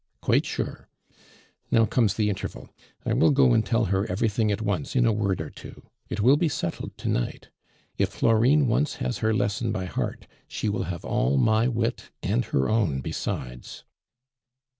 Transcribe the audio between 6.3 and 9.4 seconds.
be settled to night. If Florine once has her